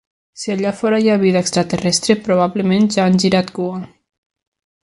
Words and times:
Si 0.43 0.49
allà 0.53 0.71
fora 0.77 0.99
hi 1.03 1.11
ha 1.11 1.17
vida 1.23 1.43
extraterrestre, 1.43 2.17
probablement 2.29 2.91
ja 2.97 3.05
han 3.07 3.23
girat 3.25 3.55
cua. 3.59 3.79